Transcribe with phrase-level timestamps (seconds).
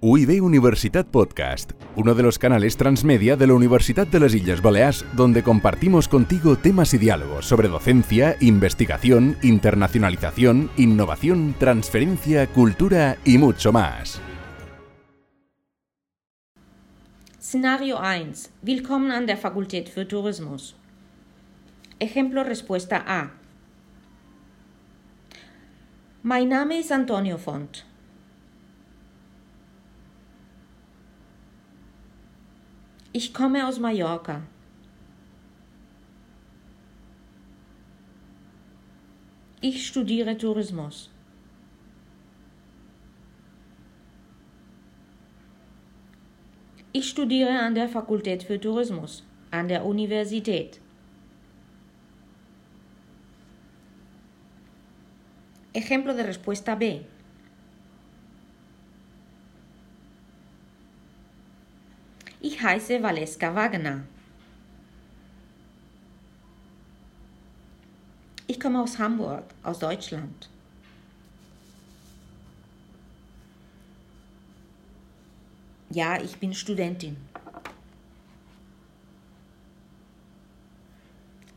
[0.00, 5.04] UIB Universitat Podcast, uno de los canales transmedia de la Universidad de las Islas Baleares,
[5.14, 13.72] donde compartimos contigo temas y diálogos sobre docencia, investigación, internacionalización, innovación, transferencia, cultura y mucho
[13.72, 14.20] más.
[17.40, 18.52] Szenario 1.
[18.62, 20.76] Willkommen an der Fakultät für Tourismus.
[21.98, 23.32] Ejemplo Respuesta A.
[26.22, 27.87] Mein Name ist Antonio Font.
[33.12, 34.42] Ich komme aus Mallorca.
[39.60, 41.10] Ich studiere Tourismus.
[46.92, 50.80] Ich studiere an der Fakultät für Tourismus, an der Universität.
[55.72, 57.00] Ejemplo de respuesta B.
[62.40, 64.04] Ich heiße Valeska Wagner.
[68.46, 70.48] Ich komme aus Hamburg, aus Deutschland.
[75.90, 77.16] Ja, ich bin Studentin.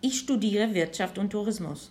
[0.00, 1.90] Ich studiere Wirtschaft und Tourismus.